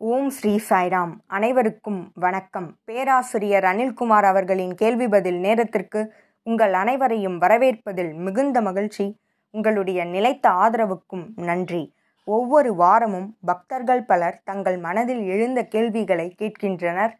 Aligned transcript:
ஓம் 0.00 0.28
ஸ்ரீ 0.30 0.60
சாய்ராம். 0.68 1.10
அனைவருக்கும் 1.26 2.12
வணக்கம். 2.14 2.78
பேராசிரியர் 2.84 3.64
அனில்குமார் 3.64 4.24
அவர்களின் 4.24 4.74
கேள்வி 4.74 5.08
பதில் 5.08 5.38
நேரத்திற்கு 5.38 6.14
உங்கள் 6.42 6.72
அனைவரையும் 6.72 7.40
வரவேற்பதில் 7.40 8.14
மிகுந்த 8.14 8.60
மகிழ்ச்சி. 8.60 9.06
உங்களுடைய 9.50 10.04
நிலைத்த 10.04 10.48
ஆதரவுக்கும் 10.50 11.26
நன்றி. 11.34 11.82
ஒவ்வொரு 12.24 12.74
வாரமும் 12.74 13.28
பக்தர்கள் 13.44 14.02
பலர் 14.04 14.40
தங்கள் 14.44 14.78
மனதில் 14.78 15.22
எழுந்த 15.26 15.64
கேள்விகளை 15.64 16.34
கேட்கின்றனர். 16.38 17.14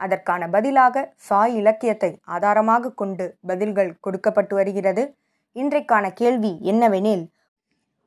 அதற்கான 0.00 0.48
பதிலாக 0.48 1.14
சாய் 1.16 1.54
இலக்கியத்தை 1.54 2.20
ஆதாரமாக 2.24 2.94
கொண்டு 2.94 3.36
பதில்கள் 3.46 3.96
கொடுக்கப்பட்டு 4.00 4.54
வருகிறது. 4.54 5.16
இன்றைக்கான 5.54 6.12
கேள்வி 6.12 6.58
என்னவெனில் 6.62 7.26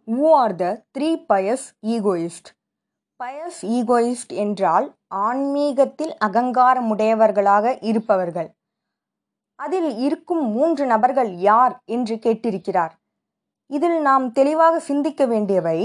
who 0.08 0.32
are 0.34 0.56
the 0.56 0.84
three 0.98 1.12
bias 1.34 1.68
egoist 1.88 2.56
bias 3.24 3.60
egoist 3.78 4.34
என்றால் 4.36 4.88
ஆன்மீகத்தில் 5.08 6.14
அகங்காரமுடையவர்களாக 6.26 7.78
இருப்பவர்கள். 7.82 8.50
அதில் 9.60 9.90
இருக்கும் 9.98 10.44
மூன்று 10.52 10.86
நபர்கள் 10.86 11.32
யார் 11.40 11.74
என்று 11.86 12.16
கேட்டிருக்கிறார். 12.16 12.94
இதில் 13.70 13.98
நாம் 14.02 14.32
தெளிவாக 14.32 14.76
சிந்திக்க 14.80 15.26
வேண்டியவை 15.26 15.80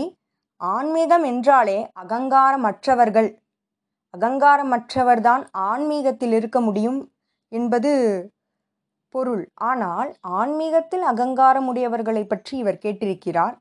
ஆன்மீகம் 0.56 1.24
என்றாலே 1.24 1.78
அகங்காரமற்றவர்கள். 2.02 3.30
அகங்காரமற்றவர்தான் 4.14 5.44
ஆன்மீகத்தில் 5.50 6.32
இருக்க 6.32 6.60
முடியும் 6.60 7.00
என்பது 7.52 7.92
பொருள். 9.14 9.42
ஆனால் 9.54 10.10
ஆன்மீகத்தில் 10.20 11.04
அகங்காரமுடையவர்களை 11.04 12.24
பற்றி 12.26 12.54
இவர் 12.58 12.82
கேட்டிருக்கிறார். 12.82 13.56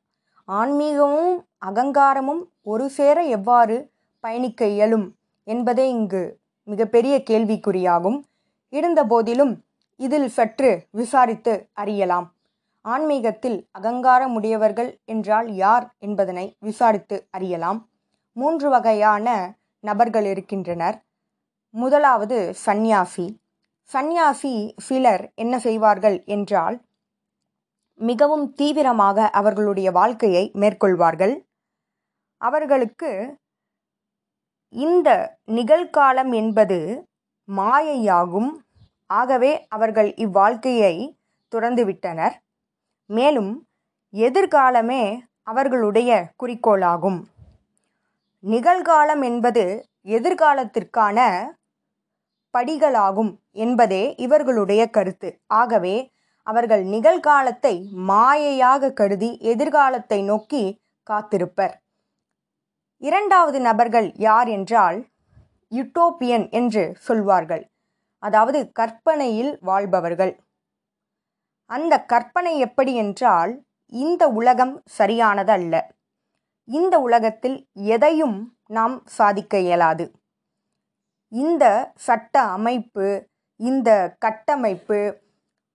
ஆன்மீகமும் 0.47 1.33
அகங்காரமும் 1.65 2.43
ஒரு 2.61 2.89
சேர 2.89 3.23
எவ்வாறு 3.23 3.91
பயணிக்க 4.19 4.65
இயலும் 4.65 5.15
என்பதே 5.43 5.89
இங்கு 5.89 6.39
மிகப்பெரிய 6.63 7.23
கேள்விக்குறியாகும். 7.29 8.19
இருந்தபோதிலும் 8.69 9.53
இதில் 9.95 10.29
சற்று 10.29 10.87
விசாரித்து 10.91 11.69
அறியலாம். 11.73 12.27
ஆன்மீகத்தில் 12.81 13.67
அகங்காரமுடையவர்கள் 13.79 14.91
என்றால் 15.05 15.53
யார் 15.53 15.95
என்பதனை 15.99 16.55
விசாரித்து 16.59 17.27
அறியலாம். 17.31 17.89
மூன்று 18.33 18.69
வகையான 18.69 19.27
நபர்கள் 19.79 20.25
இருக்கின்றனர். 20.25 20.97
முதலாவது 21.69 22.53
சந்நியாசி. 22.53 23.39
சந்நியாசி 23.83 24.73
சிலர் 24.77 25.31
என்ன 25.35 25.59
செய்வார்கள் 25.59 26.23
என்றால் 26.25 26.77
மிகவும் 28.01 28.53
தீவிரமாக 28.53 29.29
அவர்களுடைய 29.29 29.91
வாழ்க்கையை 29.91 30.51
மேற்கொள்வார்கள். 30.55 31.41
அவர்களுக்கு 32.37 33.37
இந்த 34.69 35.37
நிகழ்காலம் 35.45 36.33
என்பது 36.33 37.07
மாயையாகும். 37.47 38.51
ஆகவே 39.05 39.67
அவர்கள் 39.67 40.13
இவ்வாழ்க்கையை 40.13 41.13
துறந்துவிட்டனர். 41.55 42.33
மேலும் 43.05 43.67
எதிர்காலமே 44.13 45.19
அவர்களுடைய 45.43 46.31
குறிக்கோளாகும். 46.43 47.23
நிகழ்காலம் 48.43 49.23
என்பது 49.23 49.85
எதிர்காலத்திற்கான 50.05 51.19
படிகளாகும் 52.57 53.35
என்பதே 53.51 54.15
இவர்களுடைய 54.17 54.89
கருத்து. 54.89 55.39
ஆகவே 55.47 56.10
அவர்கள் 56.47 56.83
நிகழ்காலத்தை 56.83 57.73
மாயையாக 58.07 58.93
கருதி 58.93 59.29
எதிர்காலத்தை 59.51 60.19
நோக்கி 60.23 60.63
காத்திருப்பர். 61.07 61.73
இரண்டாவது 63.01 63.59
நபர்கள் 63.59 64.07
யார் 64.27 64.47
என்றால் 64.47 64.97
யுட்டோப்பியன் 65.71 66.45
என்று 66.49 66.83
சொல்வார்கள். 66.99 67.63
அதாவது 68.23 68.59
கற்பனையில் 68.71 69.51
வாழ்பவர்கள். 69.61 70.33
அந்த 71.69 71.93
கற்பனை 72.05 72.53
எப்படி 72.59 72.93
என்றால் 72.93 73.51
இந்த 73.93 74.23
உலகம் 74.39 74.75
சரியானதல்ல. 74.99 75.75
இந்த 76.67 76.95
உலகத்தில் 76.99 77.57
எதையும் 77.95 78.37
நாம் 78.67 78.95
சாதிக்க 79.17 79.59
இயலாது. 79.59 80.05
இந்த 81.31 81.65
சட்ட 82.07 82.35
அமைப்பு 82.57 83.07
இந்த 83.59 83.89
கட்டமைப்பு 84.19 84.99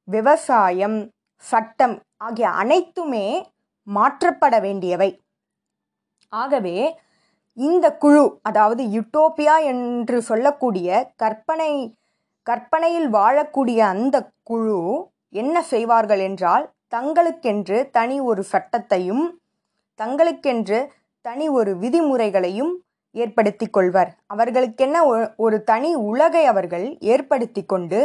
விவசாயம் 0.09 0.99
சட்டம் 1.45 1.97
ஆகிய 2.17 2.49
அனைத்துமே 2.51 3.27
மாற்றப்பட 3.87 4.55
வேண்டியவை. 4.61 5.11
ஆகவே 6.33 6.77
இந்த 7.57 7.87
குழு 7.97 8.25
அதாவது 8.43 8.83
யுட்டோப்பியா 8.97 9.55
என்று 9.65 10.17
சொல்லக்கூடிய 10.23 10.89
கற்பனை 11.17 11.71
கற்பனையில் 12.47 13.09
வாழக்கூடிய 13.11 13.79
அந்த 13.93 14.17
குழு 14.43 14.81
என்ன 15.35 15.57
செய்வார்கள் 15.63 16.19
என்றால் 16.19 16.65
தங்களுக்கென்று 16.89 17.79
தனி 17.91 18.17
ஒரு 18.21 18.43
சட்டத்தையும் 18.53 19.25
தங்களுக்கென்று 20.01 20.79
தனி 21.25 21.47
ஒரு 21.49 21.73
விதிமுறைகளையும் 21.79 22.73
ஏற்படுத்தி 23.15 23.67
கொள்வர். 23.67 24.11
அவர்களுக்கென்ன 24.27 24.97
ஒரு 25.37 25.57
தனி 25.65 25.91
உலகை 26.11 26.45
அவர்கள் 26.45 26.87
ஏற்படுத்தி 27.13 27.63
கொண்டு 27.65 28.01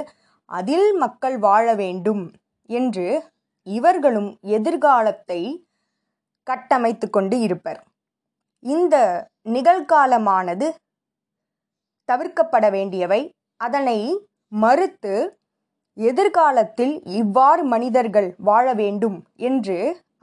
அதில் 0.52 0.88
மக்கள் 1.04 1.36
வாழ 1.40 1.66
வேண்டும் 1.76 2.24
என்று 2.70 3.08
இவர்களும் 3.68 4.30
எதிர்காலத்தை 4.58 5.42
கட்டமைத்து 6.48 7.08
கொண்டு 7.10 7.36
இருப்பர். 7.40 7.80
இந்த 8.64 8.96
நிகழ்காலமானது 9.56 10.68
தவிர்க்கப்பட 12.10 12.66
வேண்டியவை. 12.72 13.22
அதனை 13.60 14.00
மறுத்து 14.52 15.14
எதிர்காலத்தில் 15.98 16.94
இவ்வாறு 17.22 17.64
மனிதர்கள் 17.64 18.30
வாழ 18.50 18.68
வேண்டும் 18.74 19.18
என்று 19.50 19.78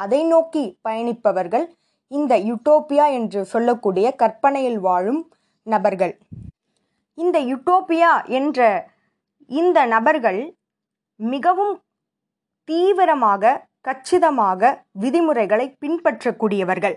அதை 0.05 0.21
நோக்கி 0.25 0.65
பயணிப்பவர்கள் 0.89 1.67
இந்த 2.13 2.35
யுட்டோப்பியா 2.49 3.07
என்று 3.19 3.41
சொல்லக்கூடிய 3.45 4.07
கற்பனையில் 4.23 4.81
வாழும் 4.81 5.23
நபர்கள். 5.67 6.15
இந்த 7.19 7.37
யுட்டோப்பியா 7.51 8.13
என்ற 8.39 8.67
இந்த 9.51 9.87
நபர்கள் 9.87 10.57
மிகவும் 11.17 11.75
தீவிரமாக 12.65 13.67
கச்சிதமாக 13.81 14.85
விதிமுறைகளை 14.93 15.77
பின்பற்றக்கூடியவர்கள். 15.81 16.97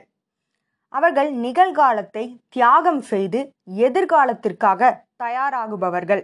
அவர்கள் 0.90 1.30
நிகழ்காலத்தை 1.34 2.40
தியாகம் 2.50 3.02
செய்து 3.02 3.40
எதிர்காலத்திற்காக 3.66 4.92
தயாராகுபவர்கள். 5.24 6.24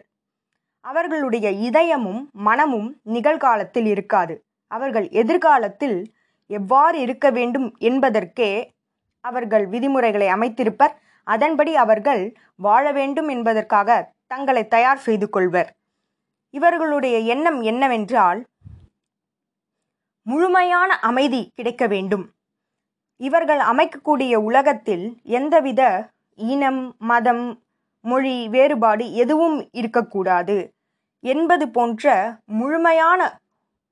அவர்களுடைய 0.81 1.51
இதயமும் 1.51 2.29
மனமும் 2.31 2.89
நிகழ்காலத்தில் 3.03 3.85
இருக்காது. 3.85 4.43
அவர்கள் 4.67 5.09
எதிர்காலத்தில் 5.09 5.97
எவ்வாறு 6.47 6.99
இருக்க 6.99 7.29
வேண்டும் 7.31 7.75
என்பதற்கே 7.77 8.73
அவர்கள் 9.21 9.65
விதிமுறைகளை 9.67 10.27
அமைத்திருப்பர். 10.27 10.93
அதன்படி 11.23 11.75
அவர்கள் 11.75 12.35
வாழ 12.55 12.91
வேண்டும் 12.91 13.27
என்பதற்காக 13.27 14.13
தங்களை 14.27 14.67
தயார் 14.67 14.97
செய்து 14.97 15.29
கொள்வர். 15.29 15.76
இவர்களுடைய 16.57 17.17
எண்ணம் 17.33 17.59
என்னவென்றால் 17.71 18.39
முழுமையான 20.27 20.91
அமைதி 21.09 21.41
கிடைக்க 21.57 21.83
வேண்டும். 21.93 22.25
இவர்கள் 23.21 23.61
அமைக்கக்கூடிய 23.71 24.33
உலகத்தில் 24.49 25.05
எந்தவித 25.37 25.81
இனம் 26.39 26.81
மதம் 27.11 27.45
மொழி 28.05 28.35
வேறுபாடு 28.55 29.05
எதுவும் 29.23 29.57
இருக்கக்கூடாது 29.79 30.57
என்பது 31.23 31.65
போன்ற 31.75 32.13
முழுமையான 32.59 33.21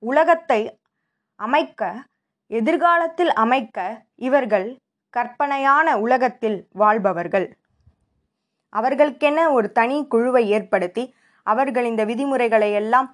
உலகத்தை 0.04 0.60
அமைக்க 1.40 1.82
எதிர்காலத்தில் 2.52 3.32
அமைக்க 3.44 3.78
இவர்கள் 4.28 4.68
கற்பனையான 5.14 5.88
உலகத்தில் 6.06 6.58
வாழ்பவர்கள். 6.82 7.48
அவர்களுக்கென 8.74 9.40
ஒரு 9.58 9.68
தனி 9.78 9.98
குழுவை 10.14 10.44
ஏற்படுத்தி 10.56 11.04
அவர்கள் 11.46 11.86
இந்த 11.86 12.04
விதிமுறைகளை 12.06 12.70
எல்லாம் 12.74 13.10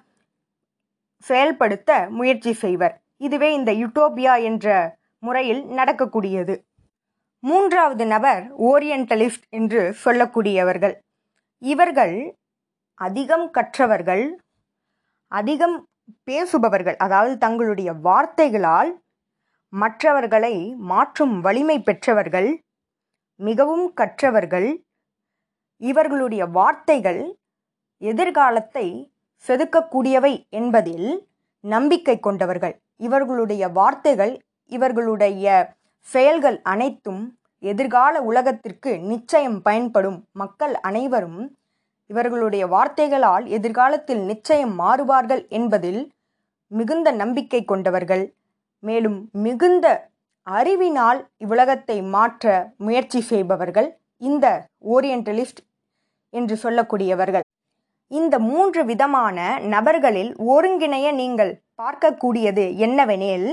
செயல்படுத்த 1.24 1.90
முயற்சி 2.18 2.52
செய்வர். 2.64 2.94
இதுவே 3.16 3.48
இந்த 3.54 3.70
யுட்டோபியா 3.72 4.34
என்ற 4.42 4.66
முறையில் 5.22 5.62
நடக்கக்கூடியது. 5.78 6.54
மூன்றாவது 7.42 8.04
நபர் 8.06 8.42
ஓரியண்டலிஸ்ட் 8.70 9.46
என்று 9.58 9.80
சொல்லக்கூடியவர்கள். 10.04 10.94
இவர்கள் 11.62 12.16
அதிகம் 13.00 13.46
கற்றவர்கள் 13.50 14.24
அதிகம் 15.32 15.76
பேசுபவர்கள் 16.24 16.96
அதாவது 16.96 17.34
தங்களுடைய 17.38 17.90
வார்த்தைகளால் 18.06 18.90
மற்றவர்களை 19.72 20.54
மாற்றும் 20.90 21.34
வலிமை 21.40 21.76
பெற்றவர்கள் 21.80 22.50
மிகவும் 23.40 23.86
கற்றவர்கள் 24.00 24.68
இவர்களுடைய 25.80 26.42
வார்த்தைகள் 26.46 27.22
எதிர்காலத்தை 28.10 28.86
செதுக்கக்கூடியவை 29.46 30.32
என்பதில் 30.60 31.08
நம்பிக்கை 31.64 32.16
கொண்டவர்கள். 32.26 32.74
இவர்களுடைய 33.06 33.62
வார்த்தைகள் 33.78 34.34
இவர்களுடைய 34.76 35.46
செயல்கள் 36.06 36.58
அனைத்தும் 36.72 37.22
எதிர்கால 37.62 38.14
உலகத்திற்கு 38.30 38.92
நிச்சயம் 39.10 39.58
பயன்படும். 39.66 40.18
மக்கள் 40.42 40.74
அனைவரும் 40.88 41.40
இவர்களுடைய 42.10 42.64
வார்த்தைகளால் 42.74 43.44
எதிர்காலத்தில் 43.56 44.22
நிச்சயம் 44.30 44.74
மாறுவார்கள் 44.80 45.42
என்பதில் 45.58 46.00
மிகுந்த 46.70 47.08
நம்பிக்கை 47.22 47.60
கொண்டவர்கள். 47.64 48.24
மேலும் 48.82 49.18
மிகுந்த 49.46 49.86
அறிவினால் 50.46 51.20
இவ்வுலகத்தை 51.44 51.98
மாற்ற 52.14 52.54
முயற்சி 52.86 53.20
செய்பவர்கள். 53.30 53.88
இந்த 54.30 54.46
ஓரியண்டலிஸ்ட் 54.94 55.62
என்று 56.34 56.56
சொல்லக்கூடியவர்கள். 56.64 57.41
இந்த 58.12 58.34
மூன்று 58.48 58.80
விதமான 58.84 59.36
நபர்களில் 59.74 60.32
ஒருங்கிணைய 60.52 61.06
நீங்கள் 61.20 61.52
பார்க்கக்கூடியது 61.82 62.64
என்னவெனில் 62.86 63.48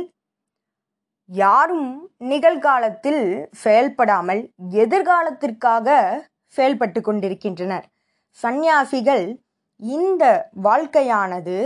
யாரும் 1.29 1.89
நிகழ்காலத்தில் 2.31 3.23
செயல்படாமல் 3.63 4.41
எதிர்காலத்திற்காக 4.83 5.97
செயல்பட்டு 6.55 6.99
கொண்டிருக்கின்றனர். 7.01 7.85
சந்நியாசிகள் 8.39 9.25
இந்த 9.79 10.23
வாழ்க்கையானது 10.63 11.57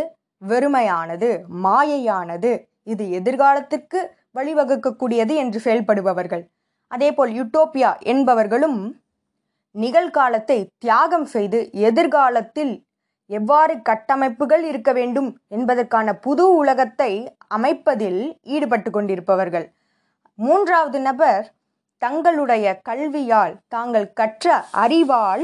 வெறுமையானது 0.41 1.29
மாயையானது 1.65 2.51
இது 2.93 3.03
எதிர்காலத்திற்கு 3.19 3.99
வழிவகுக்கக்கூடியது 4.37 5.33
என்று 5.35 5.59
செயல்படுபவர்கள். 5.59 6.43
அதேபோல் 6.91 7.31
யூட்டோப்பியா 7.39 7.91
என்பவர்களும் 8.13 8.79
நிகழ்காலத்தை 9.75 10.57
தியாகம் 10.77 11.25
செய்து 11.25 11.59
எதிர்காலத்தில் 11.89 12.73
எவ்வாறு 13.29 13.73
கட்டமைப்புகள் 13.89 14.63
இருக்க 14.63 14.91
வேண்டும் 14.93 15.29
என்பதற்கான 15.47 16.07
புது 16.25 16.45
உலகத்தை 16.55 17.11
அமைப்பதில் 17.47 18.21
ஈடுபட்டு 18.55 18.89
கொண்டிருப்பவர்கள். 18.91 19.67
மூன்றாவது 20.39 20.99
நபர் 20.99 21.45
தங்களுடைய 22.01 22.65
கல்வியால் 22.89 23.53
தாங்கள் 23.67 24.07
கற்ற 24.13 24.55
அறிவால் 24.83 25.43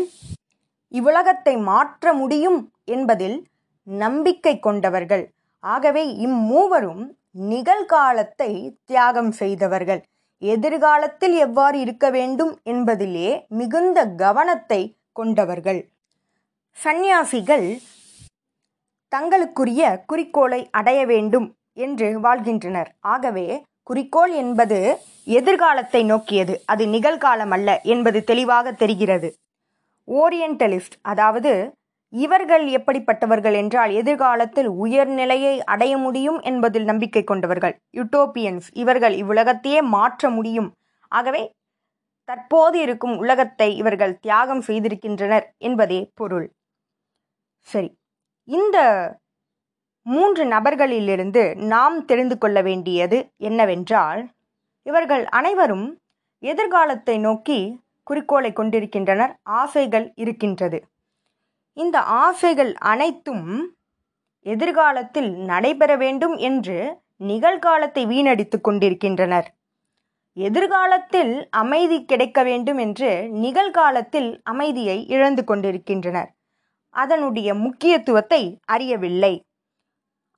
இவ்வுலகத்தை 0.92 1.56
மாற்ற 1.70 2.14
முடியும் 2.14 2.60
என்பதில் 2.86 3.38
நம்பிக்கை 3.88 4.56
கொண்டவர்கள். 4.60 5.26
ஆகவே 5.64 6.04
இம்மூவரும் 6.28 7.04
நிகழ்காலத்தை 7.50 8.52
தியாகம் 8.86 9.32
செய்தவர்கள். 9.32 10.02
எதிர்காலத்தில் 10.42 11.34
எவ்வாறு 11.38 11.80
இருக்க 11.80 12.10
வேண்டும் 12.10 12.60
என்பதிலே 12.66 13.48
மிகுந்த 13.48 14.06
கவனத்தை 14.06 14.98
கொண்டவர்கள். 15.12 15.90
சந்நியாசிகள் 16.72 17.80
தங்களுக்குரிய 19.08 20.04
குறிக்கோளை 20.06 20.68
அடைய 20.72 21.06
வேண்டும் 21.06 21.56
என்று 21.74 22.20
வாழ்கின்றனர். 22.20 22.96
ஆகவே 23.00 23.64
குறிக்கோள் 23.84 24.34
என்பது 24.34 25.00
எதிர்காலத்தை 25.24 26.04
நோக்கியது. 26.04 26.62
அது 26.66 26.86
நிகழ்காலம் 26.86 27.50
அல்ல 27.50 27.80
என்பது 27.84 28.24
தெளிவாக 28.24 28.72
தெரிகிறது. 28.72 29.30
ஓரியண்டலிஸ்ட் 30.08 30.98
அதாவது 31.02 31.74
இவர்கள் 32.14 32.66
எப்படிப்பட்டவர்கள் 32.68 33.54
என்றால் 33.54 33.92
எதிர்காலத்தில் 33.92 34.70
உயர்நிலையை 34.84 35.56
அடைய 35.66 35.98
முடியும் 35.98 36.40
என்பதில் 36.42 36.84
நம்பிக்கை 36.84 37.24
கொண்டவர்கள். 37.24 37.76
யுட்டோப்பியன்ஸ் 37.94 38.68
இவர்கள் 38.74 39.16
இவ்வுலகத்தையே 39.16 39.82
மாற்ற 39.88 40.30
முடியும். 40.30 40.70
ஆகவே 41.12 41.44
தற்போது 42.30 42.80
இருக்கும் 42.80 43.16
உலகத்தை 43.18 43.76
இவர்கள் 43.76 44.20
தியாகம் 44.20 44.62
செய்திருக்கின்றனர் 44.62 45.46
என்பதே 45.60 46.00
பொருள். 46.14 46.48
சரி. 47.68 47.90
இந்த 48.48 48.78
மூன்று 50.06 50.44
நபர்களிலிருந்து 50.46 51.44
நாம் 51.66 52.06
தெரிந்து 52.06 52.38
கொள்ள 52.38 52.62
வேண்டியது 52.62 53.18
என்னவென்றால் 53.40 54.22
இவர்கள் 54.86 55.24
அனைவரும் 55.30 55.88
எதிர்காலத்தை 56.44 57.16
நோக்கி 57.20 57.60
குறிக்கோளை 58.04 58.52
கொண்டிருக்கின்றனர் 58.54 59.34
ஆசைகள் 59.62 60.08
இருக்கின்றது. 60.16 60.80
இந்த 61.78 61.98
ஆசைகள் 62.02 62.72
அனைத்தும் 62.84 63.48
எதிர்காலத்தில் 64.46 65.30
நடைபெற 65.44 65.92
வேண்டும் 65.98 66.36
என்று 66.38 66.78
நிகழ்காலத்தை 67.24 68.04
வீணடித்துக் 68.08 68.64
கொண்டிருக்கின்றனர். 68.64 69.48
எதிர்காலத்தில் 70.38 71.34
அமைதி 71.50 71.98
கிடைக்க 72.06 72.40
வேண்டும் 72.44 72.78
என்று 72.78 73.10
நிகழ்காலத்தில் 73.30 74.30
அமைதியை 74.44 74.98
இழந்து 75.08 75.44
கொண்டிருக்கின்றனர். 75.44 76.30
அதனுடைய 76.96 77.50
முக்கியத்துவத்தை 77.56 78.42
அறியவில்லை. 78.66 79.34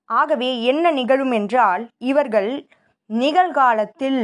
ஆகவே 0.10 0.64
என்ன 0.64 0.86
நிகழும் 0.92 1.32
என்றால் 1.32 1.84
இவர்கள் 1.98 2.52
நிகழ்காலத்தில் 3.10 4.22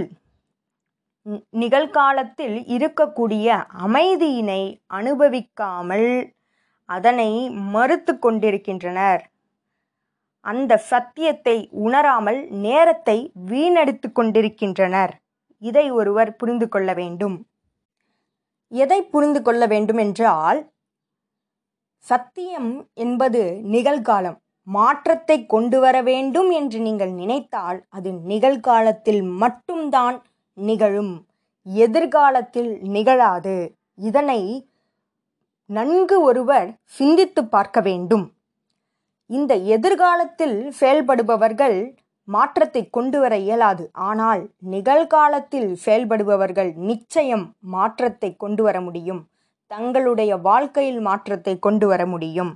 நிகழ்காலத்தில் 1.53 2.57
இருக்கக்கூடிய 2.67 3.47
அமைதியினை 3.85 4.61
அனுபவிக்காமல் 4.87 6.09
அதனை 6.89 7.31
மறுத்து 7.73 8.13
கொண்டிருக்கின்றனர். 8.19 9.23
அந்த 10.45 10.77
சத்தியத்தை 10.91 11.57
உணராமல் 11.85 12.39
நேரத்தை 12.65 13.17
வீணடித்து 13.49 14.07
கொண்டிருக்கின்றனர். 14.11 15.13
இதை 15.61 15.85
ஒருவர் 15.91 16.31
புரிந்து 16.35 16.67
கொள்ள 16.69 16.89
வேண்டும். 16.93 17.37
எதை 18.71 18.99
புரிந்து 19.03 19.39
கொள்ள 19.41 19.63
வேண்டும் 19.67 19.97
என்றால் 19.97 20.59
சத்தியம் 22.05 22.71
என்பது 22.93 23.41
நிகழ்காலம். 23.75 24.37
மாற்றத்தை 24.67 25.37
கொண்டு 25.45 25.77
வர 25.79 25.95
வேண்டும் 26.01 26.49
என்று 26.51 26.79
நீங்கள் 26.79 27.11
நினைத்தால் 27.11 27.79
அது 27.89 28.09
நிகழ்காலத்தில் 28.31 29.21
மட்டும்தான் 29.43 30.17
நிகழும். 30.57 31.13
எதிர்காலத்தில் 31.65 32.71
நிகழாது. 32.95 33.55
இதனை 33.99 34.41
நன்கு 35.69 36.17
ஒருவர் 36.21 36.67
சிந்தித்து 36.97 37.41
பார்க்க 37.45 37.81
வேண்டும். 37.81 38.25
இந்த 39.29 39.53
எதிர்காலத்தில் 39.75 40.57
செயல்படுபவர்கள் 40.71 41.77
மாற்றத்தை 42.27 42.83
கொண்டு 42.89 43.17
வர 43.19 43.33
இயலாது. 43.37 43.83
ஆனால் 44.07 44.43
நிகழ்காலத்தில் 44.75 45.69
செயல்படுபவர்கள் 45.85 46.71
நிச்சயம் 46.89 47.45
மாற்றத்தை 47.75 48.29
கொண்டு 48.35 48.63
வர 48.63 48.77
முடியும். 48.81 49.21
தங்களுடைய 49.71 50.31
வாழ்க்கையில் 50.47 51.01
மாற்றத்தை 51.01 51.53
கொண்டு 51.59 51.87
வர 51.87 52.01
முடியும். 52.05 52.51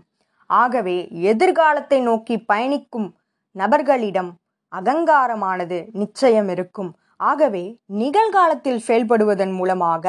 ஆகவே 0.49 0.97
எதிர்காலத்தை 1.31 1.99
நோக்கி 2.01 2.35
பயணிக்கும் 2.51 3.09
நபர்களிடம் 3.55 4.31
அகங்காரமானது 4.71 5.77
நிச்சயம் 6.01 6.49
இருக்கும். 6.49 6.91
ஆகவே 7.29 7.63
நிகழ்காலத்தில் 8.01 8.83
செயல்படுவதன் 8.87 9.53
மூலமாக 9.59 10.05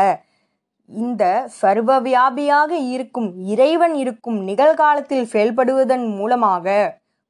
இந்த 0.88 1.25
சர்வவியாபியாக 1.62 2.70
இருக்கும் 2.70 3.29
இறைவன் 3.46 3.95
இருக்கும் 3.95 4.38
நிகழ்காலத்தில் 4.45 5.30
செயல்படுவதன் 5.33 6.06
மூலமாக 6.16 6.66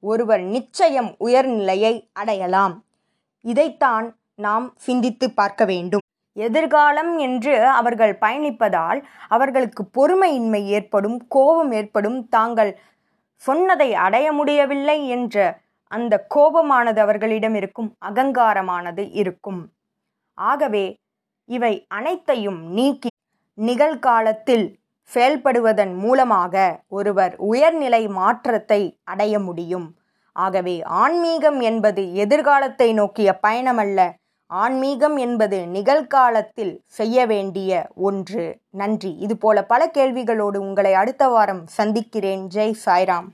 ஒருவர் 0.03 0.41
நிச்சயம் 0.41 1.11
உயர்நிலையை 1.19 2.11
அடையலாம். 2.13 2.75
இதைத்தான் 3.45 4.07
நாம் 4.35 4.73
சிந்தித்து 4.77 5.27
பார்க்க 5.31 5.65
வேண்டும். 5.65 6.05
எதிர்காலம் 6.37 7.19
என்று 7.19 7.55
அவர்கள் 7.71 8.15
பயணிப்பதால் 8.21 9.01
அவர்களுக்கு 9.29 9.83
பொறுமையின்மை 9.97 10.63
ஏற்படும் 10.67 11.19
கோபம் 11.29 11.73
ஏற்படும். 11.73 12.19
தாங்கள் 12.29 12.73
சொன்னதை 13.43 13.95
அடைய 13.95 14.33
முடியவில்லை 14.33 14.99
என்ற 15.09 15.37
அந்த 15.91 16.27
கோபமானது 16.35 16.99
அவர்களிடம் 16.99 17.55
இருக்கும் 17.55 17.91
அகங்காரமானது 18.05 19.11
இருக்கும். 19.13 19.63
ஆகவே 20.39 20.85
இவை 21.49 21.87
அனைத்தையும் 21.89 22.61
நீக்கி 22.71 23.11
நிகழ்காலத்தில் 23.55 24.81
செயல்படுவதன் 25.15 25.95
மூலமாக 25.95 26.81
ஒருவர் 26.89 27.37
உயர்நிலை 27.37 28.09
மாற்றத்தை 28.09 28.99
அடைய 29.05 29.39
முடியும். 29.39 29.95
ஆகவே 30.33 30.83
ஆன்மீகம் 30.83 31.61
என்பது 31.61 32.15
எதிர்காலத்தை 32.15 32.93
நோக்கிய 32.93 33.39
பயணமல்ல. 33.47 34.13
ஆன்மீகம் 34.47 35.17
என்பது 35.17 35.67
நிகழ்காலத்தில் 35.67 36.83
செய்ய 36.87 37.27
வேண்டிய 37.27 37.89
ஒன்று. 37.95 38.59
நன்றி. 38.71 39.17
இதுபோல 39.17 39.65
பல 39.65 39.91
கேள்விகளோடு 39.95 40.57
உங்களை 40.57 40.95
அடுத்த 40.95 41.29
வாரம் 41.29 41.67
சந்திக்கிறேன். 41.67 42.49
ஜெய் 42.55 42.75
சாய்ராம். 42.87 43.29